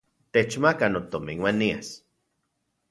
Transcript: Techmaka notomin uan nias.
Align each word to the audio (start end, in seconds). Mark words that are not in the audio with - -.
Techmaka 0.37 0.89
notomin 0.93 1.43
uan 1.45 1.59
nias. 1.61 1.87